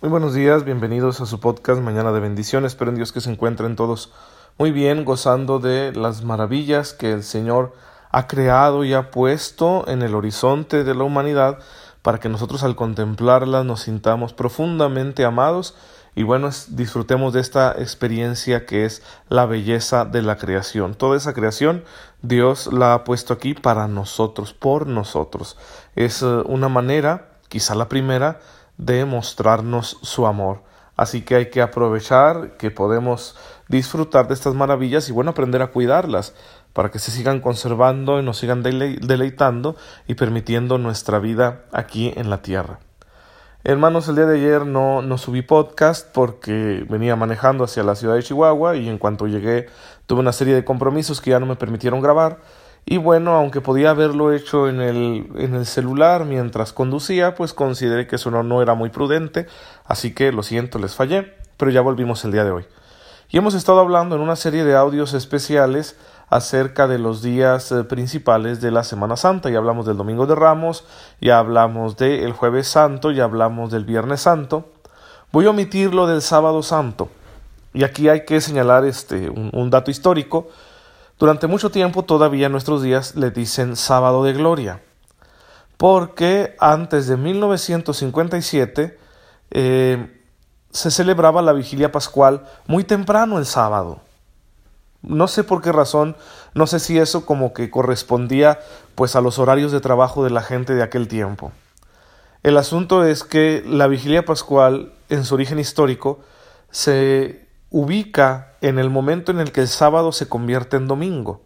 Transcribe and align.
Muy 0.00 0.10
buenos 0.10 0.32
días, 0.32 0.62
bienvenidos 0.62 1.20
a 1.20 1.26
su 1.26 1.40
podcast 1.40 1.80
Mañana 1.80 2.12
de 2.12 2.20
Bendiciones. 2.20 2.70
Espero 2.70 2.92
en 2.92 2.96
Dios 2.96 3.10
que 3.10 3.20
se 3.20 3.32
encuentren 3.32 3.74
todos 3.74 4.12
muy 4.56 4.70
bien, 4.70 5.04
gozando 5.04 5.58
de 5.58 5.92
las 5.92 6.22
maravillas 6.22 6.92
que 6.92 7.10
el 7.10 7.24
Señor 7.24 7.72
ha 8.12 8.28
creado 8.28 8.84
y 8.84 8.94
ha 8.94 9.10
puesto 9.10 9.88
en 9.88 10.02
el 10.02 10.14
horizonte 10.14 10.84
de 10.84 10.94
la 10.94 11.02
humanidad 11.02 11.58
para 12.02 12.20
que 12.20 12.28
nosotros 12.28 12.62
al 12.62 12.76
contemplarlas 12.76 13.64
nos 13.64 13.80
sintamos 13.80 14.32
profundamente 14.32 15.24
amados 15.24 15.74
y 16.14 16.22
bueno, 16.22 16.48
disfrutemos 16.68 17.32
de 17.32 17.40
esta 17.40 17.72
experiencia 17.72 18.66
que 18.66 18.84
es 18.84 19.02
la 19.28 19.46
belleza 19.46 20.04
de 20.04 20.22
la 20.22 20.36
creación. 20.36 20.94
Toda 20.94 21.16
esa 21.16 21.34
creación 21.34 21.82
Dios 22.22 22.72
la 22.72 22.94
ha 22.94 23.02
puesto 23.02 23.34
aquí 23.34 23.54
para 23.54 23.88
nosotros, 23.88 24.54
por 24.54 24.86
nosotros. 24.86 25.56
Es 25.96 26.22
eh, 26.22 26.26
una 26.26 26.68
manera, 26.68 27.30
quizá 27.48 27.74
la 27.74 27.88
primera, 27.88 28.38
de 28.78 29.04
mostrarnos 29.04 29.98
su 30.02 30.26
amor. 30.26 30.62
Así 30.96 31.22
que 31.22 31.36
hay 31.36 31.50
que 31.50 31.62
aprovechar 31.62 32.56
que 32.56 32.72
podemos 32.72 33.36
disfrutar 33.68 34.26
de 34.26 34.34
estas 34.34 34.54
maravillas 34.54 35.08
y 35.08 35.12
bueno, 35.12 35.30
aprender 35.30 35.62
a 35.62 35.68
cuidarlas 35.68 36.34
para 36.72 36.90
que 36.90 36.98
se 36.98 37.10
sigan 37.10 37.40
conservando 37.40 38.18
y 38.18 38.24
nos 38.24 38.38
sigan 38.38 38.62
deleitando 38.62 39.76
y 40.06 40.14
permitiendo 40.14 40.78
nuestra 40.78 41.18
vida 41.18 41.66
aquí 41.72 42.12
en 42.16 42.30
la 42.30 42.42
tierra. 42.42 42.80
Hermanos, 43.64 44.08
el 44.08 44.16
día 44.16 44.26
de 44.26 44.36
ayer 44.38 44.66
no, 44.66 45.02
no 45.02 45.18
subí 45.18 45.42
podcast 45.42 46.08
porque 46.12 46.86
venía 46.88 47.16
manejando 47.16 47.64
hacia 47.64 47.82
la 47.82 47.96
ciudad 47.96 48.14
de 48.14 48.22
Chihuahua 48.22 48.76
y 48.76 48.88
en 48.88 48.98
cuanto 48.98 49.26
llegué 49.26 49.66
tuve 50.06 50.20
una 50.20 50.32
serie 50.32 50.54
de 50.54 50.64
compromisos 50.64 51.20
que 51.20 51.30
ya 51.30 51.40
no 51.40 51.46
me 51.46 51.56
permitieron 51.56 52.00
grabar 52.00 52.38
y 52.90 52.96
bueno, 52.96 53.34
aunque 53.34 53.60
podía 53.60 53.90
haberlo 53.90 54.32
hecho 54.32 54.66
en 54.66 54.80
el, 54.80 55.28
en 55.36 55.54
el 55.54 55.66
celular 55.66 56.24
mientras 56.24 56.72
conducía, 56.72 57.34
pues 57.34 57.52
consideré 57.52 58.06
que 58.06 58.16
eso 58.16 58.30
no, 58.30 58.42
no 58.42 58.62
era 58.62 58.72
muy 58.72 58.88
prudente, 58.88 59.46
así 59.84 60.14
que 60.14 60.32
lo 60.32 60.42
siento, 60.42 60.78
les 60.78 60.94
fallé, 60.94 61.34
pero 61.58 61.70
ya 61.70 61.82
volvimos 61.82 62.24
el 62.24 62.32
día 62.32 62.44
de 62.44 62.50
hoy. 62.50 62.64
Y 63.28 63.36
hemos 63.36 63.52
estado 63.52 63.80
hablando 63.80 64.16
en 64.16 64.22
una 64.22 64.36
serie 64.36 64.64
de 64.64 64.74
audios 64.74 65.12
especiales 65.12 65.98
acerca 66.30 66.88
de 66.88 66.98
los 66.98 67.20
días 67.20 67.70
eh, 67.72 67.84
principales 67.84 68.62
de 68.62 68.70
la 68.70 68.84
Semana 68.84 69.18
Santa. 69.18 69.50
Ya 69.50 69.58
hablamos 69.58 69.84
del 69.84 69.98
Domingo 69.98 70.26
de 70.26 70.34
Ramos, 70.34 70.86
ya 71.20 71.38
hablamos 71.38 71.98
del 71.98 72.32
Jueves 72.32 72.68
Santo, 72.68 73.10
ya 73.10 73.24
hablamos 73.24 73.70
del 73.70 73.84
Viernes 73.84 74.22
Santo. 74.22 74.70
Voy 75.30 75.44
a 75.44 75.50
omitir 75.50 75.92
lo 75.92 76.06
del 76.06 76.22
Sábado 76.22 76.62
Santo. 76.62 77.10
Y 77.74 77.84
aquí 77.84 78.08
hay 78.08 78.24
que 78.24 78.40
señalar 78.40 78.86
este, 78.86 79.28
un 79.28 79.68
dato 79.68 79.90
histórico 79.90 80.48
durante 81.18 81.46
mucho 81.46 81.70
tiempo 81.70 82.04
todavía 82.04 82.46
en 82.46 82.52
nuestros 82.52 82.82
días 82.82 83.16
le 83.16 83.30
dicen 83.30 83.76
sábado 83.76 84.24
de 84.24 84.32
gloria, 84.32 84.80
porque 85.76 86.56
antes 86.60 87.06
de 87.06 87.16
1957 87.16 88.98
eh, 89.50 90.22
se 90.70 90.90
celebraba 90.90 91.42
la 91.42 91.52
vigilia 91.52 91.90
pascual 91.90 92.46
muy 92.66 92.84
temprano 92.84 93.38
el 93.38 93.46
sábado. 93.46 94.00
No 95.02 95.28
sé 95.28 95.44
por 95.44 95.62
qué 95.62 95.72
razón, 95.72 96.16
no 96.54 96.66
sé 96.66 96.80
si 96.80 96.98
eso 96.98 97.24
como 97.24 97.52
que 97.52 97.70
correspondía 97.70 98.58
pues 98.94 99.16
a 99.16 99.20
los 99.20 99.38
horarios 99.38 99.72
de 99.72 99.80
trabajo 99.80 100.24
de 100.24 100.30
la 100.30 100.42
gente 100.42 100.74
de 100.74 100.82
aquel 100.82 101.08
tiempo. 101.08 101.52
El 102.42 102.56
asunto 102.56 103.04
es 103.04 103.24
que 103.24 103.64
la 103.66 103.86
vigilia 103.88 104.24
pascual 104.24 104.92
en 105.08 105.24
su 105.24 105.34
origen 105.34 105.58
histórico 105.58 106.20
se 106.70 107.47
ubica 107.70 108.54
en 108.60 108.78
el 108.78 108.90
momento 108.90 109.32
en 109.32 109.40
el 109.40 109.52
que 109.52 109.60
el 109.60 109.68
sábado 109.68 110.12
se 110.12 110.28
convierte 110.28 110.76
en 110.76 110.88
domingo. 110.88 111.42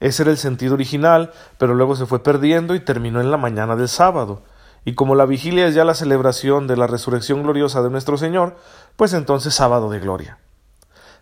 Ese 0.00 0.22
era 0.22 0.30
el 0.30 0.38
sentido 0.38 0.74
original, 0.74 1.32
pero 1.58 1.74
luego 1.74 1.96
se 1.96 2.06
fue 2.06 2.22
perdiendo 2.22 2.74
y 2.74 2.80
terminó 2.80 3.20
en 3.20 3.30
la 3.30 3.36
mañana 3.36 3.76
del 3.76 3.88
sábado. 3.88 4.42
Y 4.84 4.94
como 4.94 5.14
la 5.14 5.24
vigilia 5.24 5.66
es 5.66 5.74
ya 5.74 5.84
la 5.84 5.94
celebración 5.94 6.66
de 6.66 6.76
la 6.76 6.86
resurrección 6.86 7.42
gloriosa 7.42 7.82
de 7.82 7.90
nuestro 7.90 8.18
Señor, 8.18 8.56
pues 8.96 9.14
entonces 9.14 9.54
sábado 9.54 9.90
de 9.90 10.00
gloria. 10.00 10.38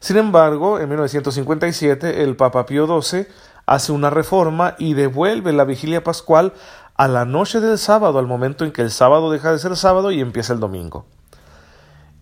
Sin 0.01 0.17
embargo, 0.17 0.81
en 0.81 0.89
1957 0.89 2.25
el 2.25 2.35
Papa 2.35 2.67
Pío 2.67 2.87
XII 3.01 3.29
hace 3.67 3.93
una 3.93 4.11
reforma 4.11 4.75
y 4.79 4.95
devuelve 4.95 5.53
la 5.53 5.65
vigilia 5.65 6.03
pascual 6.03 6.55
a 6.97 7.07
la 7.07 7.25
noche 7.25 7.61
del 7.61 7.79
sábado, 7.79 8.19
al 8.19 8.27
momento 8.27 8.65
en 8.65 8.73
que 8.73 8.83
el 8.83 8.91
sábado 8.91 9.31
deja 9.31 9.53
de 9.53 9.61
ser 9.61 9.77
sábado 9.77 10.11
y 10.11 10.21
empieza 10.21 10.53
el 10.53 10.61
domingo. 10.61 11.07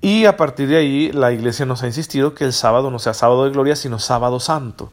Y 0.01 0.25
a 0.25 0.37
partir 0.37 0.69
de 0.69 0.79
ahí 0.79 1.13
la 1.13 1.33
Iglesia 1.33 1.67
nos 1.67 1.83
ha 1.83 1.87
insistido 1.87 2.35
que 2.35 2.45
el 2.45 2.55
sábado 2.55 2.91
no 2.91 2.99
sea 2.99 3.13
sábado 3.13 3.45
de 3.45 3.51
gloria, 3.51 3.77
sino 3.77 3.99
sábado 3.99 4.41
santo. 4.41 4.93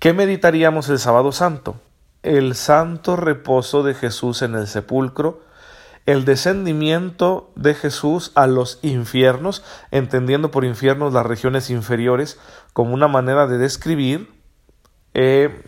¿Qué 0.00 0.14
meditaríamos 0.14 0.88
el 0.88 0.98
sábado 0.98 1.32
santo? 1.32 1.76
El 2.22 2.54
santo 2.54 3.16
reposo 3.16 3.82
de 3.82 3.94
Jesús 3.94 4.40
en 4.40 4.54
el 4.54 4.66
sepulcro, 4.66 5.40
el 6.06 6.24
descendimiento 6.24 7.50
de 7.56 7.74
Jesús 7.74 8.32
a 8.34 8.46
los 8.46 8.78
infiernos, 8.82 9.62
entendiendo 9.90 10.50
por 10.50 10.64
infiernos 10.64 11.12
las 11.12 11.26
regiones 11.26 11.68
inferiores 11.68 12.38
como 12.72 12.94
una 12.94 13.08
manera 13.08 13.46
de 13.46 13.58
describir, 13.58 14.32
eh, 15.12 15.62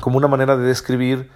como 0.00 0.18
una 0.18 0.28
manera 0.28 0.56
de 0.56 0.64
describir 0.64 1.30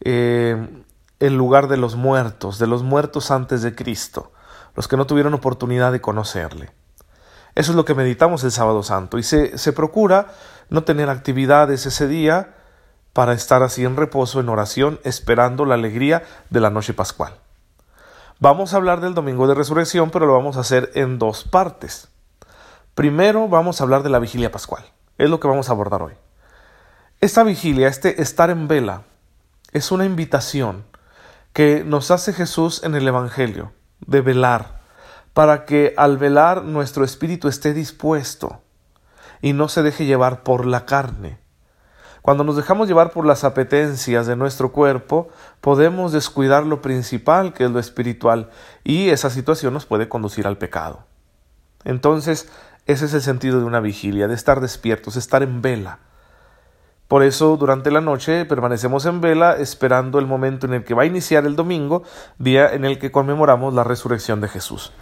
eh, 0.00 0.84
el 1.20 1.36
lugar 1.36 1.68
de 1.68 1.76
los 1.76 1.94
muertos, 1.94 2.58
de 2.58 2.66
los 2.66 2.82
muertos 2.82 3.30
antes 3.30 3.62
de 3.62 3.74
Cristo 3.74 4.32
los 4.76 4.86
que 4.88 4.96
no 4.96 5.06
tuvieron 5.06 5.34
oportunidad 5.34 5.90
de 5.90 6.00
conocerle. 6.00 6.70
Eso 7.54 7.72
es 7.72 7.76
lo 7.76 7.86
que 7.86 7.94
meditamos 7.94 8.44
el 8.44 8.52
sábado 8.52 8.82
santo 8.82 9.18
y 9.18 9.22
se, 9.22 9.56
se 9.56 9.72
procura 9.72 10.28
no 10.68 10.84
tener 10.84 11.08
actividades 11.08 11.86
ese 11.86 12.06
día 12.06 12.54
para 13.14 13.32
estar 13.32 13.62
así 13.62 13.82
en 13.84 13.96
reposo, 13.96 14.40
en 14.40 14.50
oración, 14.50 15.00
esperando 15.02 15.64
la 15.64 15.74
alegría 15.74 16.22
de 16.50 16.60
la 16.60 16.68
noche 16.68 16.92
pascual. 16.92 17.32
Vamos 18.38 18.74
a 18.74 18.76
hablar 18.76 19.00
del 19.00 19.14
domingo 19.14 19.46
de 19.46 19.54
resurrección, 19.54 20.10
pero 20.10 20.26
lo 20.26 20.34
vamos 20.34 20.58
a 20.58 20.60
hacer 20.60 20.90
en 20.94 21.18
dos 21.18 21.44
partes. 21.44 22.08
Primero 22.94 23.48
vamos 23.48 23.80
a 23.80 23.84
hablar 23.84 24.02
de 24.02 24.10
la 24.10 24.18
vigilia 24.18 24.52
pascual. 24.52 24.84
Es 25.16 25.30
lo 25.30 25.40
que 25.40 25.48
vamos 25.48 25.70
a 25.70 25.72
abordar 25.72 26.02
hoy. 26.02 26.12
Esta 27.22 27.42
vigilia, 27.42 27.88
este 27.88 28.20
estar 28.20 28.50
en 28.50 28.68
vela, 28.68 29.04
es 29.72 29.90
una 29.90 30.04
invitación 30.04 30.84
que 31.54 31.82
nos 31.86 32.10
hace 32.10 32.34
Jesús 32.34 32.82
en 32.84 32.94
el 32.94 33.08
Evangelio 33.08 33.72
de 34.00 34.20
velar, 34.20 34.80
para 35.32 35.64
que 35.64 35.94
al 35.96 36.18
velar 36.18 36.64
nuestro 36.64 37.04
espíritu 37.04 37.48
esté 37.48 37.72
dispuesto 37.72 38.62
y 39.42 39.52
no 39.52 39.68
se 39.68 39.82
deje 39.82 40.06
llevar 40.06 40.42
por 40.42 40.66
la 40.66 40.86
carne. 40.86 41.38
Cuando 42.22 42.42
nos 42.42 42.56
dejamos 42.56 42.88
llevar 42.88 43.12
por 43.12 43.24
las 43.24 43.44
apetencias 43.44 44.26
de 44.26 44.34
nuestro 44.34 44.72
cuerpo, 44.72 45.28
podemos 45.60 46.10
descuidar 46.10 46.66
lo 46.66 46.82
principal, 46.82 47.52
que 47.52 47.64
es 47.64 47.70
lo 47.70 47.78
espiritual, 47.78 48.50
y 48.82 49.10
esa 49.10 49.30
situación 49.30 49.72
nos 49.72 49.86
puede 49.86 50.08
conducir 50.08 50.46
al 50.48 50.58
pecado. 50.58 51.06
Entonces, 51.84 52.48
ese 52.86 53.04
es 53.04 53.14
el 53.14 53.22
sentido 53.22 53.60
de 53.60 53.64
una 53.64 53.78
vigilia, 53.78 54.26
de 54.26 54.34
estar 54.34 54.60
despiertos, 54.60 55.14
estar 55.16 55.44
en 55.44 55.62
vela. 55.62 56.00
Por 57.08 57.22
eso 57.22 57.56
durante 57.56 57.90
la 57.90 58.00
noche 58.00 58.44
permanecemos 58.44 59.06
en 59.06 59.20
vela 59.20 59.56
esperando 59.56 60.18
el 60.18 60.26
momento 60.26 60.66
en 60.66 60.74
el 60.74 60.84
que 60.84 60.94
va 60.94 61.02
a 61.02 61.06
iniciar 61.06 61.46
el 61.46 61.54
domingo, 61.54 62.02
día 62.38 62.68
en 62.72 62.84
el 62.84 62.98
que 62.98 63.12
conmemoramos 63.12 63.74
la 63.74 63.84
resurrección 63.84 64.40
de 64.40 64.48
Jesús. 64.48 64.92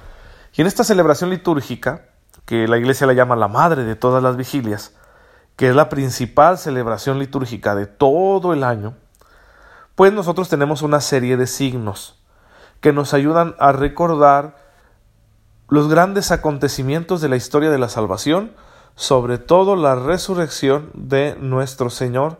Y 0.54 0.60
en 0.60 0.66
esta 0.66 0.84
celebración 0.84 1.30
litúrgica, 1.30 2.06
que 2.44 2.68
la 2.68 2.76
Iglesia 2.76 3.06
la 3.06 3.14
llama 3.14 3.36
la 3.36 3.48
madre 3.48 3.84
de 3.84 3.96
todas 3.96 4.22
las 4.22 4.36
vigilias, 4.36 4.94
que 5.56 5.68
es 5.70 5.74
la 5.74 5.88
principal 5.88 6.58
celebración 6.58 7.18
litúrgica 7.18 7.74
de 7.74 7.86
todo 7.86 8.52
el 8.52 8.64
año, 8.64 8.94
pues 9.94 10.12
nosotros 10.12 10.48
tenemos 10.48 10.82
una 10.82 11.00
serie 11.00 11.36
de 11.36 11.46
signos 11.46 12.20
que 12.80 12.92
nos 12.92 13.14
ayudan 13.14 13.54
a 13.58 13.72
recordar 13.72 14.56
los 15.68 15.88
grandes 15.88 16.30
acontecimientos 16.32 17.20
de 17.20 17.28
la 17.28 17.36
historia 17.36 17.70
de 17.70 17.78
la 17.78 17.88
salvación, 17.88 18.52
sobre 18.96 19.38
todo 19.38 19.76
la 19.76 19.94
resurrección 19.94 20.90
de 20.94 21.36
nuestro 21.40 21.90
Señor 21.90 22.38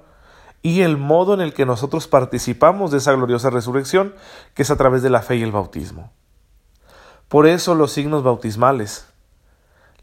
y 0.62 0.80
el 0.80 0.96
modo 0.96 1.34
en 1.34 1.40
el 1.40 1.52
que 1.52 1.66
nosotros 1.66 2.08
participamos 2.08 2.90
de 2.90 2.98
esa 2.98 3.12
gloriosa 3.12 3.50
resurrección, 3.50 4.14
que 4.54 4.62
es 4.62 4.70
a 4.70 4.76
través 4.76 5.02
de 5.02 5.10
la 5.10 5.20
fe 5.20 5.36
y 5.36 5.42
el 5.42 5.52
bautismo. 5.52 6.10
Por 7.28 7.46
eso 7.46 7.74
los 7.74 7.92
signos 7.92 8.22
bautismales, 8.22 9.06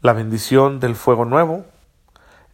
la 0.02 0.12
bendición 0.12 0.78
del 0.78 0.94
fuego 0.94 1.24
nuevo, 1.24 1.64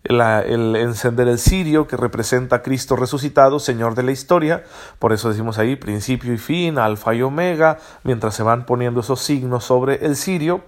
el 0.05 0.77
encender 0.77 1.29
el 1.29 1.39
cirio 1.39 1.87
que 1.87 1.97
representa 1.97 2.57
a 2.57 2.63
Cristo 2.63 2.97
resucitado, 2.97 3.59
Señor 3.59 3.95
de 3.95 4.05
la 4.05 4.13
historia, 4.13 4.65
por 4.99 5.13
eso 5.13 5.29
decimos 5.29 5.59
ahí 5.59 5.77
principio 5.77 6.33
y 6.33 6.39
fin, 6.39 6.79
alfa 6.79 7.15
y 7.15 7.21
omega, 7.21 7.79
mientras 8.05 8.35
se 8.35 8.43
van 8.43 8.65
poniendo 8.65 9.01
esos 9.01 9.21
signos 9.21 9.65
sobre 9.65 10.07
el 10.07 10.17
cirio, 10.17 10.63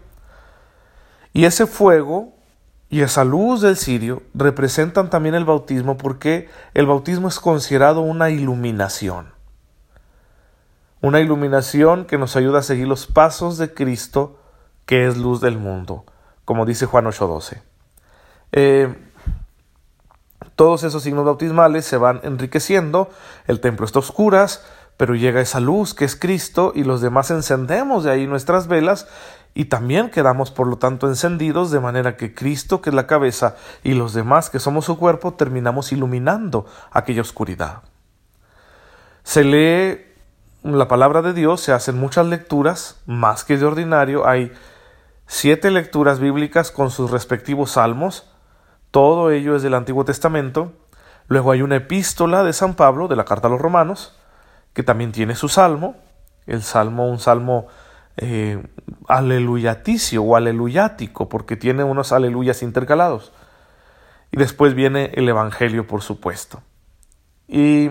y 1.32 1.44
ese 1.44 1.66
fuego 1.66 2.34
y 2.90 3.02
esa 3.02 3.24
luz 3.24 3.60
del 3.60 3.76
cirio 3.76 4.24
representan 4.34 5.10
también 5.10 5.36
el 5.36 5.44
bautismo 5.44 5.96
porque 5.96 6.50
el 6.74 6.86
bautismo 6.86 7.28
es 7.28 7.38
considerado 7.38 8.00
una 8.00 8.30
iluminación. 8.30 9.32
Una 11.00 11.20
iluminación 11.20 12.04
que 12.04 12.18
nos 12.18 12.34
ayuda 12.34 12.58
a 12.58 12.62
seguir 12.62 12.88
los 12.88 13.06
pasos 13.06 13.58
de 13.58 13.72
Cristo, 13.72 14.40
que 14.86 15.06
es 15.06 15.16
luz 15.16 15.40
del 15.40 15.56
mundo, 15.56 16.04
como 16.44 16.66
dice 16.66 16.86
Juan 16.86 17.06
8:12. 17.06 17.62
Eh, 18.52 18.92
todos 20.56 20.82
esos 20.82 21.04
signos 21.04 21.24
bautismales 21.24 21.84
se 21.84 21.96
van 21.96 22.20
enriqueciendo, 22.24 23.08
el 23.46 23.60
templo 23.60 23.86
está 23.86 24.00
a 24.00 24.00
oscuras, 24.00 24.64
pero 24.96 25.14
llega 25.14 25.40
esa 25.40 25.60
luz 25.60 25.94
que 25.94 26.04
es 26.04 26.16
Cristo 26.16 26.72
y 26.74 26.82
los 26.84 27.00
demás 27.00 27.30
encendemos 27.30 28.04
de 28.04 28.10
ahí 28.10 28.26
nuestras 28.26 28.66
velas 28.66 29.06
y 29.54 29.66
también 29.66 30.10
quedamos 30.10 30.50
por 30.50 30.66
lo 30.66 30.76
tanto 30.76 31.08
encendidos 31.08 31.70
de 31.70 31.80
manera 31.80 32.16
que 32.16 32.34
Cristo, 32.34 32.80
que 32.80 32.90
es 32.90 32.94
la 32.94 33.06
cabeza, 33.06 33.56
y 33.82 33.94
los 33.94 34.14
demás, 34.14 34.50
que 34.50 34.60
somos 34.60 34.84
su 34.84 34.96
cuerpo, 34.98 35.34
terminamos 35.34 35.92
iluminando 35.92 36.66
aquella 36.92 37.22
oscuridad. 37.22 37.82
Se 39.22 39.44
lee 39.44 40.04
la 40.62 40.88
palabra 40.88 41.22
de 41.22 41.32
Dios, 41.32 41.60
se 41.60 41.72
hacen 41.72 41.98
muchas 41.98 42.26
lecturas, 42.26 43.00
más 43.06 43.44
que 43.44 43.56
de 43.56 43.64
ordinario, 43.64 44.26
hay 44.26 44.52
siete 45.26 45.70
lecturas 45.70 46.20
bíblicas 46.20 46.70
con 46.70 46.90
sus 46.90 47.10
respectivos 47.10 47.72
salmos, 47.72 48.30
todo 48.90 49.30
ello 49.30 49.56
es 49.56 49.62
del 49.62 49.74
Antiguo 49.74 50.04
Testamento, 50.04 50.72
luego 51.28 51.52
hay 51.52 51.62
una 51.62 51.76
epístola 51.76 52.44
de 52.44 52.52
San 52.52 52.74
Pablo, 52.74 53.08
de 53.08 53.16
la 53.16 53.24
carta 53.24 53.48
a 53.48 53.50
los 53.50 53.60
romanos, 53.60 54.16
que 54.74 54.82
también 54.82 55.12
tiene 55.12 55.34
su 55.34 55.48
salmo, 55.48 55.96
el 56.46 56.62
salmo, 56.62 57.08
un 57.08 57.18
salmo 57.18 57.68
eh, 58.16 58.62
aleluyaticio 59.08 60.22
o 60.22 60.36
aleluyático, 60.36 61.28
porque 61.28 61.56
tiene 61.56 61.84
unos 61.84 62.12
aleluyas 62.12 62.62
intercalados. 62.62 63.32
Y 64.32 64.36
después 64.36 64.74
viene 64.74 65.10
el 65.14 65.28
Evangelio, 65.28 65.86
por 65.86 66.02
supuesto. 66.02 66.62
Y 67.48 67.90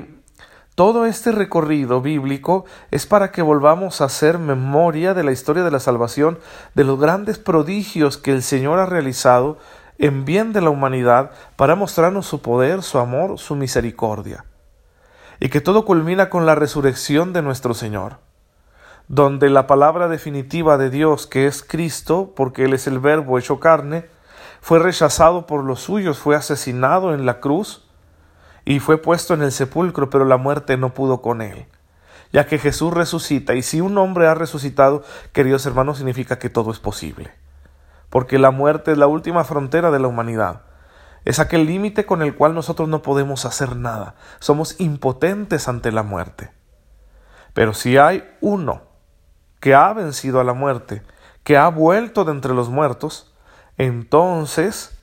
todo 0.75 1.06
este 1.06 1.33
recorrido 1.33 2.01
bíblico 2.01 2.63
es 2.92 3.06
para 3.06 3.31
que 3.31 3.42
volvamos 3.42 4.00
a 4.00 4.06
hacer 4.06 4.39
memoria 4.39 5.13
de 5.13 5.24
la 5.24 5.33
historia 5.33 5.63
de 5.63 5.71
la 5.71 5.81
salvación, 5.81 6.39
de 6.75 6.86
los 6.86 7.00
grandes 7.00 7.38
prodigios 7.38 8.18
que 8.18 8.31
el 8.31 8.44
Señor 8.44 8.80
ha 8.80 8.86
realizado 8.86 9.57
en 9.98 10.24
bien 10.24 10.54
de 10.54 10.62
la 10.62 10.69
humanidad 10.69 11.31
para 11.57 11.75
mostrarnos 11.75 12.25
su 12.25 12.42
poder, 12.42 12.83
su 12.83 13.00
amor, 13.00 13.38
su 13.38 13.57
misericordia. 13.57 14.45
Y 15.42 15.50
que 15.50 15.60
todo 15.60 15.83
culmina 15.83 16.30
con 16.30 16.45
la 16.45 16.56
resurrección 16.56 17.33
de 17.33 17.42
nuestro 17.42 17.74
Señor 17.74 18.28
donde 19.09 19.50
la 19.50 19.65
palabra 19.65 20.07
definitiva 20.07 20.77
de 20.77 20.91
Dios, 20.91 21.25
que 21.25 21.47
es 21.47 21.63
Cristo, 21.63 22.31
porque 22.35 22.65
Él 22.65 22.73
es 22.73 22.85
el 22.85 23.00
Verbo 23.00 23.39
hecho 23.39 23.59
carne, 23.59 24.06
fue 24.61 24.77
rechazado 24.77 25.47
por 25.47 25.63
los 25.63 25.81
suyos, 25.81 26.19
fue 26.19 26.35
asesinado 26.35 27.15
en 27.15 27.25
la 27.25 27.39
cruz 27.39 27.89
y 28.65 28.79
fue 28.79 29.00
puesto 29.00 29.33
en 29.33 29.41
el 29.41 29.51
sepulcro, 29.51 30.11
pero 30.11 30.25
la 30.25 30.38
muerte 30.38 30.77
no 30.77 30.94
pudo 30.94 31.23
con 31.23 31.41
Él, 31.41 31.65
ya 32.31 32.45
que 32.45 32.59
Jesús 32.59 32.94
resucita, 32.94 33.56
y 33.56 33.63
si 33.63 33.81
un 33.81 33.97
hombre 33.97 34.27
ha 34.27 34.35
resucitado, 34.35 35.03
queridos 35.33 35.65
hermanos, 35.65 35.97
significa 35.97 36.38
que 36.38 36.51
todo 36.51 36.71
es 36.71 36.79
posible, 36.79 37.31
porque 38.12 38.38
la 38.38 38.51
muerte 38.51 38.91
es 38.91 39.00
la 39.00 39.07
última 39.07 39.44
frontera 39.44 39.89
de 39.89 40.00
la 40.00 40.07
humanidad. 40.07 40.62
Es 41.25 41.39
aquel 41.39 41.65
límite 41.65 42.05
con 42.05 42.21
el 42.21 42.35
cual 42.35 42.53
nosotros 42.53 42.88
no 42.88 43.01
podemos 43.01 43.45
hacer 43.45 43.75
nada. 43.75 44.15
Somos 44.39 44.79
impotentes 44.79 45.67
ante 45.67 45.91
la 45.91 46.01
muerte. 46.01 46.51
Pero 47.53 47.73
si 47.73 47.97
hay 47.97 48.23
uno 48.39 48.88
que 49.59 49.75
ha 49.75 49.91
vencido 49.94 50.39
a 50.39 50.44
la 50.44 50.53
muerte, 50.53 51.03
que 51.44 51.57
ha 51.57 51.67
vuelto 51.67 52.25
de 52.25 52.31
entre 52.31 52.53
los 52.53 52.69
muertos, 52.69 53.33
entonces 53.77 55.00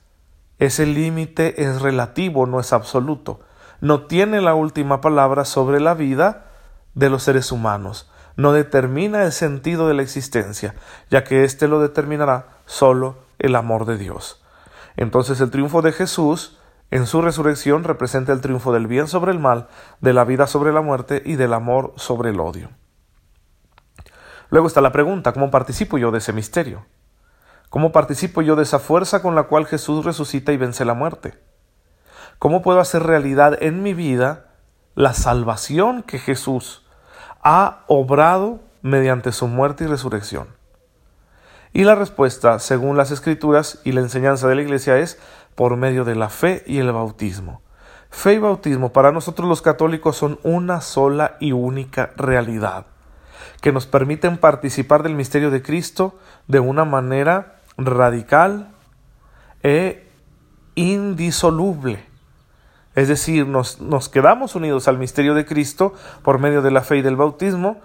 ese 0.59 0.85
límite 0.85 1.63
es 1.63 1.81
relativo, 1.81 2.45
no 2.45 2.59
es 2.59 2.73
absoluto. 2.73 3.41
No 3.79 4.07
tiene 4.07 4.41
la 4.41 4.55
última 4.55 5.01
palabra 5.01 5.45
sobre 5.45 5.79
la 5.79 5.93
vida 5.93 6.47
de 6.95 7.09
los 7.09 7.23
seres 7.23 7.51
humanos. 7.51 8.09
No 8.35 8.53
determina 8.53 9.23
el 9.23 9.31
sentido 9.31 9.87
de 9.87 9.93
la 9.93 10.01
existencia, 10.01 10.75
ya 11.09 11.23
que 11.23 11.43
éste 11.43 11.67
lo 11.67 11.79
determinará 11.79 12.47
solo 12.65 13.17
el 13.39 13.55
amor 13.55 13.85
de 13.85 13.97
Dios. 13.97 14.43
Entonces 14.95 15.41
el 15.41 15.51
triunfo 15.51 15.83
de 15.83 15.91
Jesús 15.91 16.57
en 16.89 17.05
su 17.05 17.21
resurrección 17.21 17.83
representa 17.83 18.33
el 18.33 18.41
triunfo 18.41 18.73
del 18.73 18.87
bien 18.87 19.07
sobre 19.07 19.31
el 19.31 19.39
mal, 19.39 19.67
de 20.01 20.13
la 20.13 20.23
vida 20.23 20.47
sobre 20.47 20.71
la 20.71 20.81
muerte 20.81 21.21
y 21.23 21.35
del 21.35 21.53
amor 21.53 21.93
sobre 21.97 22.31
el 22.31 22.39
odio. 22.39 22.69
Luego 24.49 24.67
está 24.67 24.79
la 24.79 24.93
pregunta, 24.93 25.33
¿cómo 25.33 25.51
participo 25.51 25.97
yo 25.97 26.11
de 26.11 26.19
ese 26.19 26.31
misterio? 26.31 26.85
¿Cómo 27.69 27.91
participo 27.91 28.41
yo 28.41 28.55
de 28.55 28.63
esa 28.63 28.79
fuerza 28.79 29.21
con 29.21 29.35
la 29.35 29.43
cual 29.43 29.65
Jesús 29.65 30.05
resucita 30.05 30.53
y 30.53 30.57
vence 30.57 30.85
la 30.85 30.93
muerte? 30.93 31.37
¿Cómo 32.39 32.61
puedo 32.61 32.79
hacer 32.79 33.03
realidad 33.03 33.57
en 33.61 33.83
mi 33.83 33.93
vida 33.93 34.45
la 34.95 35.13
salvación 35.13 36.01
que 36.01 36.17
Jesús 36.17 36.85
ha 37.43 37.83
obrado 37.87 38.61
mediante 38.81 39.33
su 39.33 39.47
muerte 39.47 39.83
y 39.83 39.87
resurrección? 39.87 40.47
Y 41.73 41.83
la 41.83 41.95
respuesta, 41.95 42.59
según 42.59 42.95
las 42.95 43.11
escrituras 43.11 43.81
y 43.83 43.91
la 43.91 43.99
enseñanza 43.99 44.47
de 44.47 44.55
la 44.55 44.61
Iglesia, 44.61 44.97
es 44.97 45.19
por 45.55 45.75
medio 45.75 46.05
de 46.05 46.15
la 46.15 46.29
fe 46.29 46.63
y 46.65 46.79
el 46.79 46.93
bautismo. 46.93 47.61
Fe 48.09 48.35
y 48.35 48.37
bautismo 48.37 48.93
para 48.93 49.11
nosotros 49.11 49.49
los 49.49 49.61
católicos 49.61 50.15
son 50.15 50.39
una 50.43 50.79
sola 50.79 51.35
y 51.41 51.51
única 51.51 52.11
realidad 52.15 52.85
que 53.61 53.71
nos 53.71 53.87
permiten 53.87 54.37
participar 54.37 55.03
del 55.03 55.15
misterio 55.15 55.51
de 55.51 55.61
Cristo 55.61 56.17
de 56.47 56.59
una 56.59 56.85
manera 56.85 57.57
radical 57.77 58.69
e 59.63 60.09
indisoluble. 60.75 62.05
Es 62.95 63.07
decir, 63.07 63.47
nos, 63.47 63.79
nos, 63.79 64.09
quedamos 64.09 64.55
unidos 64.55 64.87
al 64.87 64.97
misterio 64.97 65.33
de 65.35 65.45
Cristo 65.45 65.93
por 66.23 66.39
medio 66.39 66.61
de 66.61 66.71
la 66.71 66.81
fe 66.81 66.97
y 66.97 67.01
del 67.01 67.15
bautismo, 67.15 67.79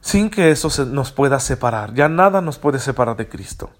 sin 0.00 0.30
que 0.30 0.50
eso 0.50 0.70
nos 0.86 1.12
pueda 1.12 1.40
separar. 1.40 1.92
Ya 1.94 2.08
nada 2.08 2.40
nos 2.40 2.58
puede 2.58 2.78
separar 2.78 3.16
de 3.16 3.28
Cristo. 3.28 3.70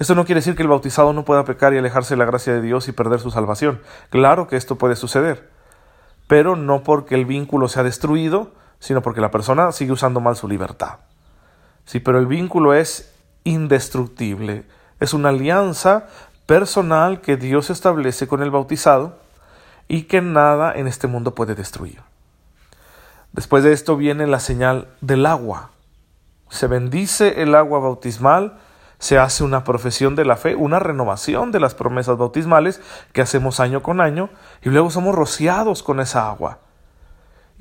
Esto 0.00 0.14
no 0.14 0.24
quiere 0.24 0.38
decir 0.38 0.56
que 0.56 0.62
el 0.62 0.68
bautizado 0.68 1.12
no 1.12 1.26
pueda 1.26 1.44
pecar 1.44 1.74
y 1.74 1.78
alejarse 1.78 2.14
de 2.14 2.18
la 2.18 2.24
gracia 2.24 2.54
de 2.54 2.62
Dios 2.62 2.88
y 2.88 2.92
perder 2.92 3.20
su 3.20 3.30
salvación. 3.30 3.82
Claro 4.08 4.48
que 4.48 4.56
esto 4.56 4.76
puede 4.76 4.96
suceder, 4.96 5.50
pero 6.26 6.56
no 6.56 6.82
porque 6.82 7.14
el 7.14 7.26
vínculo 7.26 7.68
sea 7.68 7.82
destruido, 7.82 8.52
sino 8.80 9.02
porque 9.02 9.20
la 9.20 9.30
persona 9.30 9.70
sigue 9.70 9.92
usando 9.92 10.20
mal 10.20 10.34
su 10.34 10.48
libertad. 10.48 10.98
Sí, 11.84 12.00
pero 12.00 12.18
el 12.18 12.26
vínculo 12.26 12.74
es 12.74 13.14
indestructible, 13.44 14.64
es 14.98 15.14
una 15.14 15.28
alianza 15.28 16.06
personal 16.46 17.20
que 17.20 17.36
Dios 17.36 17.70
establece 17.70 18.26
con 18.26 18.42
el 18.42 18.50
bautizado 18.50 19.18
y 19.86 20.02
que 20.02 20.20
nada 20.20 20.72
en 20.74 20.88
este 20.88 21.06
mundo 21.06 21.34
puede 21.34 21.54
destruir. 21.54 22.00
Después 23.32 23.62
de 23.62 23.72
esto 23.72 23.96
viene 23.96 24.26
la 24.26 24.40
señal 24.40 24.88
del 25.00 25.26
agua. 25.26 25.70
Se 26.48 26.66
bendice 26.66 27.42
el 27.42 27.54
agua 27.54 27.78
bautismal, 27.78 28.58
se 28.98 29.18
hace 29.18 29.44
una 29.44 29.62
profesión 29.62 30.16
de 30.16 30.24
la 30.24 30.36
fe, 30.36 30.56
una 30.56 30.78
renovación 30.78 31.52
de 31.52 31.60
las 31.60 31.74
promesas 31.74 32.18
bautismales 32.18 32.80
que 33.12 33.22
hacemos 33.22 33.60
año 33.60 33.82
con 33.82 34.00
año, 34.00 34.30
y 34.62 34.68
luego 34.70 34.90
somos 34.90 35.14
rociados 35.14 35.82
con 35.82 36.00
esa 36.00 36.28
agua. 36.28 36.58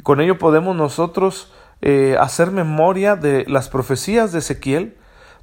Con 0.04 0.22
ello 0.22 0.38
podemos 0.38 0.76
nosotros 0.76 1.52
eh, 1.82 2.18
hacer 2.20 2.52
memoria 2.52 3.16
de 3.16 3.46
las 3.48 3.70
profecías 3.70 4.32
de 4.32 4.40
Ezequiel, 4.40 4.98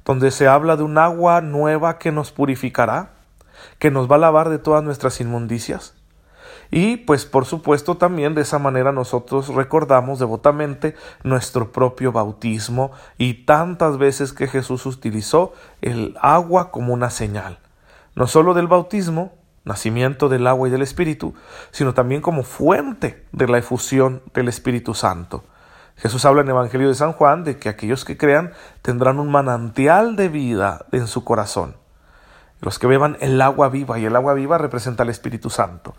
donde 0.05 0.31
se 0.31 0.47
habla 0.47 0.77
de 0.77 0.83
un 0.83 0.97
agua 0.97 1.41
nueva 1.41 1.97
que 1.97 2.11
nos 2.11 2.31
purificará, 2.31 3.11
que 3.79 3.91
nos 3.91 4.09
va 4.09 4.15
a 4.15 4.19
lavar 4.19 4.49
de 4.49 4.57
todas 4.57 4.83
nuestras 4.83 5.19
inmundicias. 5.19 5.95
Y 6.69 6.97
pues 6.97 7.25
por 7.25 7.45
supuesto 7.45 7.95
también 7.95 8.35
de 8.35 8.41
esa 8.41 8.59
manera 8.59 8.91
nosotros 8.91 9.49
recordamos 9.49 10.19
devotamente 10.19 10.95
nuestro 11.23 11.71
propio 11.71 12.11
bautismo 12.11 12.91
y 13.17 13.45
tantas 13.45 13.97
veces 13.97 14.33
que 14.33 14.47
Jesús 14.47 14.85
utilizó 14.85 15.53
el 15.81 16.17
agua 16.21 16.71
como 16.71 16.93
una 16.93 17.09
señal, 17.09 17.59
no 18.15 18.27
solo 18.27 18.53
del 18.53 18.67
bautismo, 18.67 19.33
nacimiento 19.67 20.29
del 20.29 20.47
agua 20.47 20.67
y 20.67 20.71
del 20.71 20.81
Espíritu, 20.81 21.35
sino 21.71 21.93
también 21.93 22.21
como 22.21 22.43
fuente 22.43 23.25
de 23.31 23.47
la 23.47 23.59
efusión 23.59 24.21
del 24.33 24.47
Espíritu 24.47 24.93
Santo. 24.93 25.43
Jesús 25.97 26.25
habla 26.25 26.41
en 26.41 26.47
el 26.47 26.51
Evangelio 26.51 26.87
de 26.87 26.95
San 26.95 27.13
Juan 27.13 27.43
de 27.43 27.57
que 27.57 27.69
aquellos 27.69 28.05
que 28.05 28.17
crean 28.17 28.53
tendrán 28.81 29.19
un 29.19 29.31
manantial 29.31 30.15
de 30.15 30.29
vida 30.29 30.85
en 30.91 31.07
su 31.07 31.23
corazón. 31.23 31.75
Los 32.61 32.79
que 32.79 32.87
beban 32.87 33.17
el 33.19 33.41
agua 33.41 33.69
viva, 33.69 33.99
y 33.99 34.05
el 34.05 34.15
agua 34.15 34.33
viva 34.33 34.57
representa 34.57 35.03
al 35.03 35.09
Espíritu 35.09 35.49
Santo. 35.49 35.95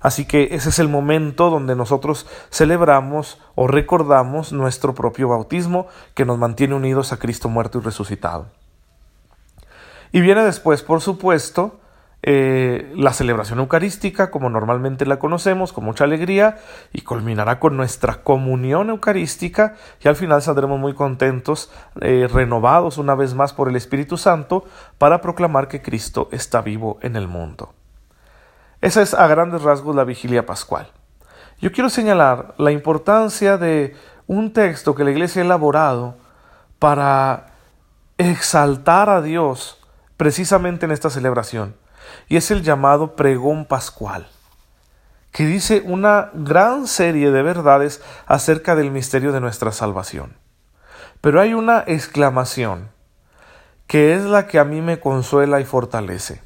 Así 0.00 0.24
que 0.24 0.48
ese 0.52 0.70
es 0.70 0.78
el 0.80 0.88
momento 0.88 1.48
donde 1.48 1.76
nosotros 1.76 2.26
celebramos 2.50 3.40
o 3.54 3.68
recordamos 3.68 4.52
nuestro 4.52 4.94
propio 4.94 5.28
bautismo 5.28 5.86
que 6.14 6.24
nos 6.24 6.38
mantiene 6.38 6.74
unidos 6.74 7.12
a 7.12 7.18
Cristo 7.18 7.48
muerto 7.48 7.78
y 7.78 7.82
resucitado. 7.82 8.46
Y 10.10 10.20
viene 10.20 10.42
después, 10.42 10.82
por 10.82 11.00
supuesto, 11.00 11.80
eh, 12.24 12.92
la 12.94 13.12
celebración 13.12 13.58
eucarística 13.58 14.30
como 14.30 14.48
normalmente 14.48 15.06
la 15.06 15.18
conocemos, 15.18 15.72
con 15.72 15.84
mucha 15.84 16.04
alegría, 16.04 16.58
y 16.92 17.00
culminará 17.00 17.58
con 17.58 17.76
nuestra 17.76 18.22
comunión 18.22 18.90
eucarística 18.90 19.74
y 20.00 20.06
al 20.06 20.14
final 20.14 20.40
saldremos 20.40 20.78
muy 20.78 20.94
contentos, 20.94 21.72
eh, 22.00 22.28
renovados 22.32 22.98
una 22.98 23.16
vez 23.16 23.34
más 23.34 23.52
por 23.52 23.68
el 23.68 23.74
Espíritu 23.74 24.16
Santo, 24.16 24.64
para 24.98 25.20
proclamar 25.20 25.66
que 25.66 25.82
Cristo 25.82 26.28
está 26.30 26.62
vivo 26.62 26.98
en 27.02 27.16
el 27.16 27.26
mundo. 27.26 27.74
Esa 28.80 29.02
es 29.02 29.14
a 29.14 29.26
grandes 29.26 29.62
rasgos 29.62 29.96
la 29.96 30.04
vigilia 30.04 30.46
pascual. 30.46 30.92
Yo 31.60 31.72
quiero 31.72 31.90
señalar 31.90 32.54
la 32.56 32.70
importancia 32.70 33.58
de 33.58 33.96
un 34.28 34.52
texto 34.52 34.94
que 34.94 35.04
la 35.04 35.10
Iglesia 35.10 35.42
ha 35.42 35.44
elaborado 35.44 36.16
para 36.78 37.46
exaltar 38.16 39.08
a 39.08 39.22
Dios 39.22 39.80
precisamente 40.16 40.86
en 40.86 40.92
esta 40.92 41.10
celebración 41.10 41.81
y 42.28 42.36
es 42.36 42.50
el 42.50 42.62
llamado 42.62 43.16
pregón 43.16 43.64
pascual. 43.64 44.28
que 45.30 45.46
dice 45.46 45.82
una 45.86 46.30
gran 46.34 46.86
serie 46.86 47.30
de 47.30 47.42
verdades 47.42 48.02
acerca 48.26 48.76
del 48.76 48.90
misterio 48.90 49.32
de 49.32 49.40
nuestra 49.40 49.72
salvación. 49.72 50.36
Pero 51.22 51.40
hay 51.40 51.54
una 51.54 51.82
exclamación 51.86 52.90
que 53.86 54.14
es 54.14 54.24
la 54.24 54.46
que 54.46 54.58
a 54.58 54.64
mí 54.64 54.82
me 54.82 55.00
consuela 55.00 55.60
y 55.60 55.64
fortalece. 55.64 56.42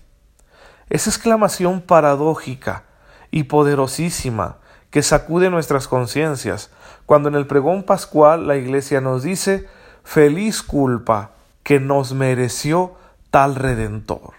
Esa 0.88 1.10
exclamación 1.10 1.80
paradójica 1.80 2.84
y 3.30 3.44
poderosísima 3.44 4.58
que 4.90 5.02
sacude 5.02 5.50
nuestras 5.50 5.88
conciencias, 5.88 6.70
cuando 7.06 7.28
en 7.28 7.34
el 7.34 7.46
pregón 7.46 7.82
pascual 7.82 8.46
la 8.46 8.56
Iglesia 8.56 9.00
nos 9.00 9.22
dice, 9.22 9.68
feliz 10.04 10.62
culpa 10.62 11.32
que 11.62 11.80
nos 11.80 12.12
mereció 12.12 12.94
tal 13.30 13.56
redentor. 13.56 14.34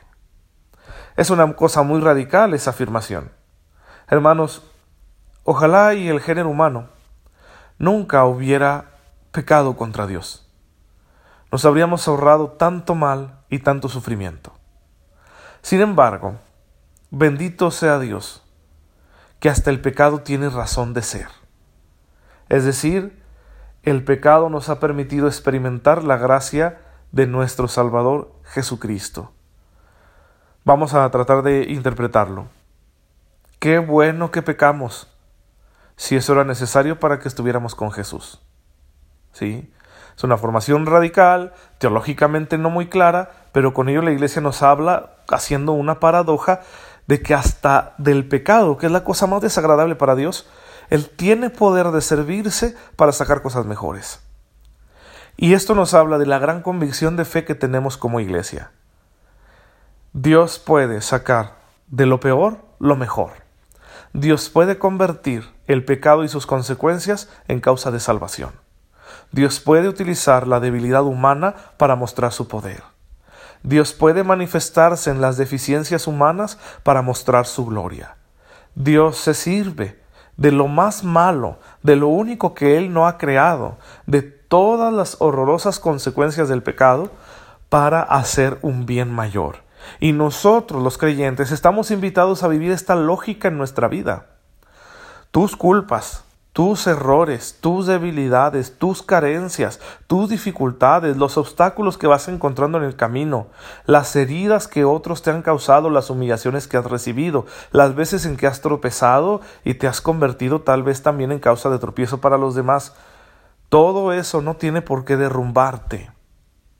Es 1.17 1.31
una 1.31 1.51
cosa 1.53 1.81
muy 1.81 1.99
radical 1.99 2.53
esa 2.53 2.69
afirmación. 2.69 3.31
Hermanos, 4.07 4.61
ojalá 5.43 5.95
y 5.95 6.09
el 6.09 6.21
género 6.21 6.47
humano 6.47 6.89
nunca 7.79 8.23
hubiera 8.25 8.91
pecado 9.31 9.75
contra 9.75 10.05
Dios. 10.05 10.47
Nos 11.51 11.65
habríamos 11.65 12.07
ahorrado 12.07 12.51
tanto 12.51 12.93
mal 12.93 13.39
y 13.49 13.59
tanto 13.59 13.89
sufrimiento. 13.89 14.53
Sin 15.63 15.81
embargo, 15.81 16.35
bendito 17.09 17.71
sea 17.71 17.97
Dios, 17.97 18.43
que 19.39 19.49
hasta 19.49 19.71
el 19.71 19.81
pecado 19.81 20.19
tiene 20.19 20.49
razón 20.49 20.93
de 20.93 21.01
ser. 21.01 21.29
Es 22.47 22.63
decir, 22.63 23.23
el 23.81 24.03
pecado 24.03 24.51
nos 24.51 24.69
ha 24.69 24.79
permitido 24.79 25.25
experimentar 25.25 26.03
la 26.03 26.17
gracia 26.17 26.79
de 27.11 27.25
nuestro 27.25 27.67
Salvador 27.67 28.35
Jesucristo. 28.43 29.31
Vamos 30.67 30.93
a 30.93 31.09
tratar 31.11 31.43
de 31.43 31.63
interpretarlo. 31.69 32.47
Qué 33.57 33.79
bueno 33.79 34.31
que 34.31 34.41
pecamos, 34.41 35.07
si 35.95 36.17
eso 36.17 36.33
era 36.33 36.43
necesario 36.43 36.99
para 36.99 37.19
que 37.19 37.29
estuviéramos 37.29 37.73
con 37.73 37.89
Jesús. 37.89 38.41
¿Sí? 39.31 39.71
Es 40.17 40.25
una 40.25 40.35
formación 40.35 40.85
radical, 40.85 41.53
teológicamente 41.77 42.57
no 42.57 42.69
muy 42.69 42.87
clara, 42.87 43.31
pero 43.53 43.73
con 43.73 43.87
ello 43.87 44.01
la 44.01 44.11
Iglesia 44.11 44.41
nos 44.41 44.61
habla 44.61 45.11
haciendo 45.29 45.71
una 45.71 46.01
paradoja 46.01 46.59
de 47.07 47.21
que 47.21 47.33
hasta 47.33 47.95
del 47.97 48.27
pecado, 48.27 48.77
que 48.77 48.87
es 48.87 48.91
la 48.91 49.05
cosa 49.05 49.25
más 49.25 49.39
desagradable 49.39 49.95
para 49.95 50.15
Dios, 50.15 50.49
Él 50.89 51.09
tiene 51.09 51.49
poder 51.49 51.91
de 51.91 52.01
servirse 52.01 52.75
para 52.97 53.13
sacar 53.13 53.41
cosas 53.41 53.65
mejores. 53.65 54.19
Y 55.37 55.53
esto 55.53 55.75
nos 55.75 55.93
habla 55.93 56.17
de 56.17 56.25
la 56.25 56.39
gran 56.39 56.61
convicción 56.61 57.15
de 57.15 57.23
fe 57.23 57.45
que 57.45 57.55
tenemos 57.55 57.95
como 57.95 58.19
iglesia. 58.19 58.71
Dios 60.19 60.57
puede 60.57 61.01
sacar 61.01 61.57
de 61.85 62.07
lo 62.07 62.19
peor 62.19 62.57
lo 62.79 62.95
mejor. 62.95 63.33
Dios 64.13 64.49
puede 64.49 64.79
convertir 64.79 65.47
el 65.67 65.85
pecado 65.85 66.23
y 66.23 66.27
sus 66.27 66.47
consecuencias 66.47 67.29
en 67.47 67.59
causa 67.59 67.91
de 67.91 67.99
salvación. 67.99 68.49
Dios 69.31 69.59
puede 69.59 69.87
utilizar 69.87 70.47
la 70.47 70.59
debilidad 70.59 71.03
humana 71.03 71.53
para 71.77 71.95
mostrar 71.95 72.33
su 72.33 72.47
poder. 72.47 72.81
Dios 73.61 73.93
puede 73.93 74.23
manifestarse 74.23 75.11
en 75.11 75.21
las 75.21 75.37
deficiencias 75.37 76.07
humanas 76.07 76.57
para 76.81 77.03
mostrar 77.03 77.45
su 77.45 77.67
gloria. 77.67 78.15
Dios 78.73 79.17
se 79.17 79.35
sirve 79.35 80.01
de 80.35 80.51
lo 80.51 80.67
más 80.67 81.03
malo, 81.03 81.59
de 81.83 81.95
lo 81.95 82.07
único 82.07 82.55
que 82.55 82.79
Él 82.79 82.91
no 82.91 83.05
ha 83.05 83.19
creado, 83.19 83.77
de 84.07 84.23
todas 84.23 84.91
las 84.91 85.17
horrorosas 85.19 85.79
consecuencias 85.79 86.49
del 86.49 86.63
pecado, 86.63 87.11
para 87.69 88.01
hacer 88.01 88.57
un 88.63 88.87
bien 88.87 89.13
mayor. 89.13 89.66
Y 89.99 90.13
nosotros, 90.13 90.83
los 90.83 90.97
creyentes, 90.97 91.51
estamos 91.51 91.91
invitados 91.91 92.43
a 92.43 92.47
vivir 92.47 92.71
esta 92.71 92.95
lógica 92.95 93.47
en 93.47 93.57
nuestra 93.57 93.87
vida. 93.87 94.27
Tus 95.31 95.55
culpas, 95.55 96.23
tus 96.57 96.87
errores, 96.87 97.59
tus 97.61 97.85
debilidades, 97.85 98.79
tus 98.79 99.03
carencias, 99.03 99.79
tus 100.07 100.27
dificultades, 100.27 101.15
los 101.15 101.37
obstáculos 101.37 101.99
que 101.99 102.07
vas 102.07 102.27
encontrando 102.29 102.79
en 102.79 102.83
el 102.83 102.95
camino, 102.95 103.45
las 103.85 104.15
heridas 104.15 104.67
que 104.67 104.83
otros 104.83 105.21
te 105.21 105.29
han 105.29 105.43
causado, 105.43 105.91
las 105.91 106.09
humillaciones 106.09 106.67
que 106.67 106.77
has 106.77 106.85
recibido, 106.85 107.45
las 107.71 107.93
veces 107.93 108.25
en 108.25 108.37
que 108.37 108.47
has 108.47 108.61
tropezado 108.61 109.41
y 109.63 109.75
te 109.75 109.85
has 109.85 110.01
convertido 110.01 110.61
tal 110.61 110.81
vez 110.81 111.03
también 111.03 111.31
en 111.31 111.37
causa 111.37 111.69
de 111.69 111.77
tropiezo 111.77 112.21
para 112.21 112.39
los 112.39 112.55
demás. 112.55 112.95
Todo 113.69 114.11
eso 114.11 114.41
no 114.41 114.55
tiene 114.55 114.81
por 114.81 115.05
qué 115.05 115.15
derrumbarte, 115.15 116.09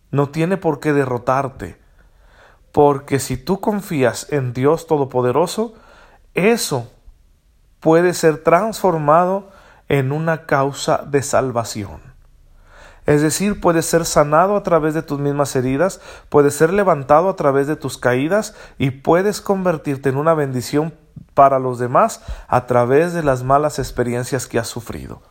no 0.10 0.30
tiene 0.30 0.58
por 0.58 0.80
qué 0.80 0.92
derrotarte 0.92 1.87
porque 2.71 3.19
si 3.19 3.38
tú 3.38 3.59
confías 3.59 4.31
en 4.31 4.53
Dios 4.53 4.88
Todopoderoso, 4.88 5.74
eso 6.33 6.91
puede 7.79 8.13
ser 8.13 8.43
transformado 8.43 9.50
en 9.89 10.12
una 10.12 10.45
causa 10.45 11.03
de 11.07 11.21
salvación. 11.24 12.01
Es 13.05 13.21
decir, 13.21 13.62
puede 13.62 13.81
ser 13.83 14.03
sanado 14.05 14.57
a 14.57 14.63
través 14.63 14.93
de 14.93 15.01
tus 15.01 15.17
mismas 15.17 15.55
heridas, 15.55 16.01
puede 16.27 16.51
ser 16.51 16.74
levantado 16.74 17.29
a 17.29 17.36
través 17.38 17.65
de 17.65 17.77
tus 17.77 17.97
caídas 17.97 18.53
y 18.77 18.91
puedes 18.91 19.39
convertirte 19.39 20.09
en 20.09 20.17
una 20.17 20.33
bendición 20.33 20.93
para 21.33 21.57
los 21.57 21.79
demás 21.79 22.21
a 22.50 22.65
través 22.65 23.13
de 23.13 23.24
las 23.24 23.43
malas 23.43 23.79
experiencias 23.79 24.45
que 24.45 24.59
has 24.59 24.67
sufrido 24.67 25.21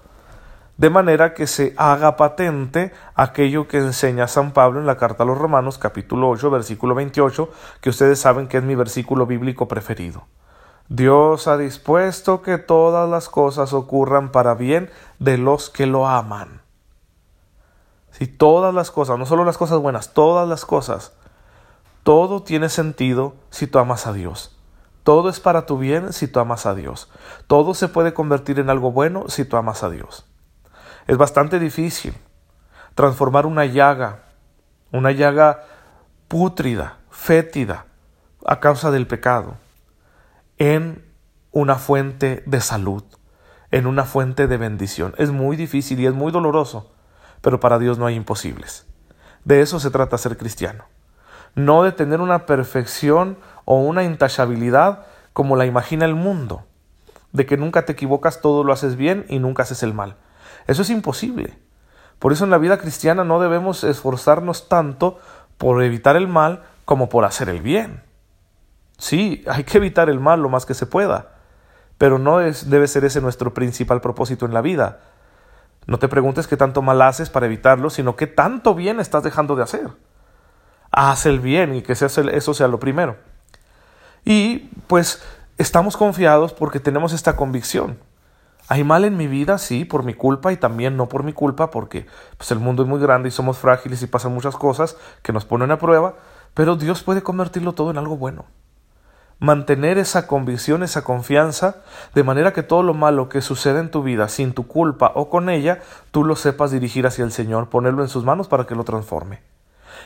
de 0.76 0.90
manera 0.90 1.32
que 1.32 1.46
se 1.46 1.74
haga 1.76 2.16
patente 2.16 2.92
aquello 3.14 3.66
que 3.66 3.78
enseña 3.78 4.28
San 4.28 4.52
Pablo 4.52 4.78
en 4.78 4.86
la 4.86 4.98
carta 4.98 5.22
a 5.22 5.26
los 5.26 5.38
Romanos 5.38 5.78
capítulo 5.78 6.28
8 6.28 6.50
versículo 6.50 6.94
28, 6.94 7.50
que 7.80 7.90
ustedes 7.90 8.18
saben 8.18 8.46
que 8.46 8.58
es 8.58 8.62
mi 8.62 8.74
versículo 8.74 9.26
bíblico 9.26 9.68
preferido. 9.68 10.24
Dios 10.88 11.48
ha 11.48 11.56
dispuesto 11.56 12.42
que 12.42 12.58
todas 12.58 13.08
las 13.08 13.28
cosas 13.28 13.72
ocurran 13.72 14.30
para 14.30 14.54
bien 14.54 14.90
de 15.18 15.38
los 15.38 15.70
que 15.70 15.86
lo 15.86 16.06
aman. 16.06 16.60
Si 18.12 18.26
todas 18.26 18.72
las 18.72 18.90
cosas, 18.90 19.18
no 19.18 19.26
solo 19.26 19.44
las 19.44 19.58
cosas 19.58 19.78
buenas, 19.78 20.14
todas 20.14 20.48
las 20.48 20.64
cosas, 20.64 21.12
todo 22.02 22.42
tiene 22.42 22.68
sentido 22.68 23.34
si 23.50 23.66
tú 23.66 23.78
amas 23.78 24.06
a 24.06 24.12
Dios. 24.12 24.56
Todo 25.02 25.28
es 25.28 25.40
para 25.40 25.66
tu 25.66 25.78
bien 25.78 26.12
si 26.12 26.28
tú 26.28 26.38
amas 26.40 26.66
a 26.66 26.74
Dios. 26.74 27.10
Todo 27.46 27.74
se 27.74 27.88
puede 27.88 28.14
convertir 28.14 28.58
en 28.58 28.70
algo 28.70 28.92
bueno 28.92 29.24
si 29.28 29.44
tú 29.44 29.56
amas 29.56 29.82
a 29.82 29.90
Dios. 29.90 30.24
Es 31.06 31.16
bastante 31.16 31.58
difícil 31.60 32.14
transformar 32.96 33.46
una 33.46 33.64
llaga, 33.64 34.24
una 34.90 35.12
llaga 35.12 35.64
pútrida, 36.26 36.98
fétida, 37.10 37.86
a 38.44 38.58
causa 38.58 38.90
del 38.90 39.06
pecado, 39.06 39.56
en 40.58 41.04
una 41.52 41.76
fuente 41.76 42.42
de 42.46 42.60
salud, 42.60 43.04
en 43.70 43.86
una 43.86 44.04
fuente 44.04 44.46
de 44.46 44.56
bendición. 44.56 45.14
Es 45.18 45.30
muy 45.30 45.56
difícil 45.56 46.00
y 46.00 46.06
es 46.06 46.14
muy 46.14 46.32
doloroso, 46.32 46.92
pero 47.40 47.60
para 47.60 47.78
Dios 47.78 47.98
no 47.98 48.06
hay 48.06 48.14
imposibles. 48.14 48.86
De 49.44 49.60
eso 49.60 49.78
se 49.78 49.90
trata 49.90 50.18
ser 50.18 50.36
cristiano. 50.36 50.84
No 51.54 51.84
de 51.84 51.92
tener 51.92 52.20
una 52.20 52.46
perfección 52.46 53.38
o 53.64 53.80
una 53.80 54.02
intachabilidad 54.02 55.06
como 55.32 55.54
la 55.54 55.66
imagina 55.66 56.04
el 56.04 56.14
mundo, 56.16 56.64
de 57.32 57.46
que 57.46 57.56
nunca 57.56 57.84
te 57.84 57.92
equivocas, 57.92 58.40
todo 58.40 58.64
lo 58.64 58.72
haces 58.72 58.96
bien 58.96 59.24
y 59.28 59.38
nunca 59.38 59.62
haces 59.62 59.82
el 59.82 59.94
mal. 59.94 60.16
Eso 60.66 60.82
es 60.82 60.90
imposible. 60.90 61.58
Por 62.18 62.32
eso 62.32 62.44
en 62.44 62.50
la 62.50 62.58
vida 62.58 62.78
cristiana 62.78 63.24
no 63.24 63.40
debemos 63.40 63.84
esforzarnos 63.84 64.68
tanto 64.68 65.18
por 65.58 65.82
evitar 65.82 66.16
el 66.16 66.28
mal 66.28 66.62
como 66.84 67.08
por 67.08 67.24
hacer 67.24 67.48
el 67.48 67.60
bien. 67.60 68.02
Sí, 68.98 69.44
hay 69.48 69.64
que 69.64 69.78
evitar 69.78 70.08
el 70.08 70.20
mal 70.20 70.40
lo 70.40 70.48
más 70.48 70.64
que 70.64 70.74
se 70.74 70.86
pueda, 70.86 71.34
pero 71.98 72.18
no 72.18 72.40
es, 72.40 72.70
debe 72.70 72.88
ser 72.88 73.04
ese 73.04 73.20
nuestro 73.20 73.52
principal 73.52 74.00
propósito 74.00 74.46
en 74.46 74.54
la 74.54 74.62
vida. 74.62 75.00
No 75.86 75.98
te 75.98 76.08
preguntes 76.08 76.46
qué 76.46 76.56
tanto 76.56 76.82
mal 76.82 77.02
haces 77.02 77.30
para 77.30 77.46
evitarlo, 77.46 77.90
sino 77.90 78.16
qué 78.16 78.26
tanto 78.26 78.74
bien 78.74 78.98
estás 78.98 79.22
dejando 79.22 79.54
de 79.54 79.62
hacer. 79.62 79.90
Haz 80.90 81.26
el 81.26 81.40
bien 81.40 81.74
y 81.74 81.82
que 81.82 81.92
eso 81.92 82.54
sea 82.54 82.68
lo 82.68 82.80
primero. 82.80 83.16
Y 84.24 84.70
pues 84.88 85.22
estamos 85.58 85.96
confiados 85.96 86.52
porque 86.52 86.80
tenemos 86.80 87.12
esta 87.12 87.36
convicción. 87.36 87.98
Hay 88.68 88.82
mal 88.82 89.04
en 89.04 89.16
mi 89.16 89.28
vida, 89.28 89.58
sí, 89.58 89.84
por 89.84 90.02
mi 90.02 90.14
culpa 90.14 90.52
y 90.52 90.56
también 90.56 90.96
no 90.96 91.08
por 91.08 91.22
mi 91.22 91.32
culpa, 91.32 91.70
porque 91.70 92.06
pues, 92.36 92.50
el 92.50 92.58
mundo 92.58 92.82
es 92.82 92.88
muy 92.88 92.98
grande 92.98 93.28
y 93.28 93.32
somos 93.32 93.58
frágiles 93.58 94.02
y 94.02 94.08
pasan 94.08 94.34
muchas 94.34 94.56
cosas 94.56 94.96
que 95.22 95.32
nos 95.32 95.44
ponen 95.44 95.70
a 95.70 95.78
prueba, 95.78 96.14
pero 96.52 96.74
Dios 96.74 97.02
puede 97.04 97.22
convertirlo 97.22 97.74
todo 97.74 97.92
en 97.92 97.98
algo 97.98 98.16
bueno. 98.16 98.44
Mantener 99.38 99.98
esa 99.98 100.26
convicción, 100.26 100.82
esa 100.82 101.04
confianza, 101.04 101.82
de 102.14 102.24
manera 102.24 102.52
que 102.52 102.62
todo 102.62 102.82
lo 102.82 102.94
malo 102.94 103.28
que 103.28 103.42
sucede 103.42 103.78
en 103.80 103.90
tu 103.90 104.02
vida 104.02 104.28
sin 104.28 104.52
tu 104.52 104.66
culpa 104.66 105.12
o 105.14 105.28
con 105.30 105.48
ella, 105.48 105.80
tú 106.10 106.24
lo 106.24 106.34
sepas 106.34 106.70
dirigir 106.72 107.06
hacia 107.06 107.24
el 107.24 107.32
Señor, 107.32 107.68
ponerlo 107.68 108.02
en 108.02 108.08
sus 108.08 108.24
manos 108.24 108.48
para 108.48 108.64
que 108.64 108.74
lo 108.74 108.82
transforme. 108.82 109.42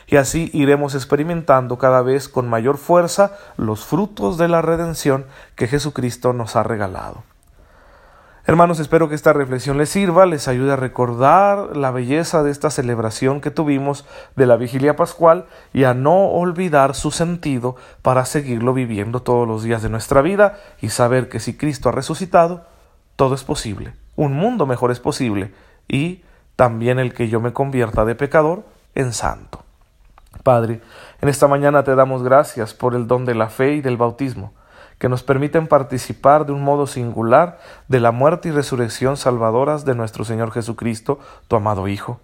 Y 0.05 0.17
así 0.17 0.51
iremos 0.53 0.93
experimentando 0.93 1.77
cada 1.77 2.01
vez 2.01 2.27
con 2.27 2.49
mayor 2.49 2.77
fuerza 2.77 3.37
los 3.57 3.85
frutos 3.85 4.37
de 4.37 4.49
la 4.49 4.61
redención 4.61 5.25
que 5.55 5.67
Jesucristo 5.67 6.33
nos 6.33 6.55
ha 6.55 6.63
regalado. 6.63 7.23
Hermanos, 8.47 8.79
espero 8.79 9.07
que 9.07 9.13
esta 9.13 9.33
reflexión 9.33 9.77
les 9.77 9.89
sirva, 9.89 10.25
les 10.25 10.47
ayude 10.47 10.73
a 10.73 10.75
recordar 10.75 11.77
la 11.77 11.91
belleza 11.91 12.41
de 12.41 12.49
esta 12.49 12.71
celebración 12.71 13.39
que 13.39 13.51
tuvimos 13.51 14.03
de 14.35 14.47
la 14.47 14.55
vigilia 14.55 14.95
pascual 14.95 15.45
y 15.73 15.83
a 15.83 15.93
no 15.93 16.25
olvidar 16.25 16.95
su 16.95 17.11
sentido 17.11 17.75
para 18.01 18.25
seguirlo 18.25 18.73
viviendo 18.73 19.21
todos 19.21 19.47
los 19.47 19.61
días 19.61 19.83
de 19.83 19.89
nuestra 19.89 20.23
vida 20.23 20.57
y 20.81 20.89
saber 20.89 21.29
que 21.29 21.39
si 21.39 21.55
Cristo 21.55 21.89
ha 21.89 21.91
resucitado, 21.91 22.65
todo 23.15 23.35
es 23.35 23.43
posible. 23.43 23.93
Un 24.15 24.33
mundo 24.33 24.65
mejor 24.65 24.89
es 24.89 24.99
posible 24.99 25.53
y 25.87 26.23
también 26.55 26.97
el 26.97 27.13
que 27.13 27.29
yo 27.29 27.41
me 27.41 27.53
convierta 27.53 28.05
de 28.05 28.15
pecador 28.15 28.63
en 28.95 29.13
santo. 29.13 29.63
Padre, 30.41 30.81
en 31.21 31.29
esta 31.29 31.47
mañana 31.47 31.83
te 31.83 31.93
damos 31.93 32.23
gracias 32.23 32.73
por 32.73 32.95
el 32.95 33.05
don 33.05 33.23
de 33.23 33.35
la 33.35 33.49
fe 33.49 33.73
y 33.75 33.81
del 33.81 33.97
bautismo 33.97 34.53
que 35.01 35.09
nos 35.09 35.23
permiten 35.23 35.65
participar 35.65 36.45
de 36.45 36.51
un 36.51 36.63
modo 36.63 36.85
singular 36.85 37.57
de 37.87 37.99
la 37.99 38.11
muerte 38.11 38.49
y 38.49 38.51
resurrección 38.51 39.17
salvadoras 39.17 39.83
de 39.83 39.95
nuestro 39.95 40.25
Señor 40.25 40.51
Jesucristo, 40.51 41.17
tu 41.47 41.55
amado 41.55 41.87
Hijo. 41.87 42.19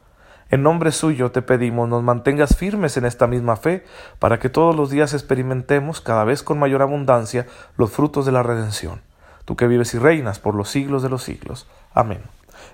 En 0.52 0.62
nombre 0.62 0.92
suyo 0.92 1.32
te 1.32 1.42
pedimos 1.42 1.90
nos 1.90 2.04
mantengas 2.04 2.56
firmes 2.56 2.96
en 2.96 3.06
esta 3.06 3.26
misma 3.26 3.56
fe, 3.56 3.84
para 4.20 4.38
que 4.38 4.50
todos 4.50 4.76
los 4.76 4.92
días 4.92 5.16
experimentemos 5.16 6.02
cada 6.02 6.24
vez 6.24 6.44
con 6.44 6.60
mayor 6.60 6.84
abundancia 6.84 7.48
los 7.78 7.90
frutos 7.90 8.28
de 8.28 8.32
la 8.32 8.44
redención. 8.44 9.02
Tú 9.46 9.56
que 9.56 9.66
vives 9.66 9.96
y 9.96 9.98
reinas 9.98 10.38
por 10.38 10.54
los 10.54 10.70
siglos 10.70 11.02
de 11.02 11.10
los 11.10 11.24
siglos. 11.24 11.66
Amén. 11.96 12.22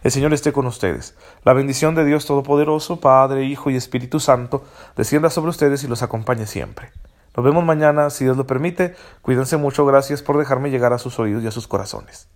El 0.04 0.12
Señor 0.12 0.34
esté 0.34 0.52
con 0.52 0.66
ustedes. 0.66 1.16
La 1.46 1.54
bendición 1.54 1.96
de 1.96 2.04
Dios 2.04 2.26
Todopoderoso, 2.26 3.00
Padre, 3.00 3.46
Hijo 3.46 3.70
y 3.70 3.78
Espíritu 3.78 4.20
Santo, 4.20 4.66
descienda 4.98 5.30
sobre 5.30 5.52
ustedes 5.52 5.82
y 5.86 5.88
los 5.88 6.04
acompañe 6.04 6.46
siempre. 6.46 6.92
Nos 7.36 7.46
vemos 7.46 7.64
mañana, 7.64 8.10
si 8.10 8.24
Dios 8.24 8.38
lo 8.38 8.46
permite. 8.46 8.96
Cuídense 9.22 9.58
mucho. 9.58 9.86
Gracias 9.86 10.22
por 10.22 10.38
dejarme 10.38 10.70
llegar 10.70 10.94
a 10.94 10.98
sus 10.98 11.20
oídos 11.20 11.44
y 11.44 11.48
a 11.48 11.52
sus 11.52 11.68
corazones. 11.68 12.30